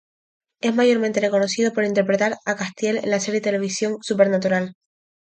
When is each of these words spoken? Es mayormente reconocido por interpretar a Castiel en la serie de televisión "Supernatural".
Es 0.61 0.73
mayormente 0.73 1.19
reconocido 1.19 1.73
por 1.73 1.83
interpretar 1.83 2.39
a 2.43 2.55
Castiel 2.55 2.97
en 2.97 3.11
la 3.11 3.19
serie 3.19 3.39
de 3.39 3.43
televisión 3.43 3.97
"Supernatural". 4.01 4.73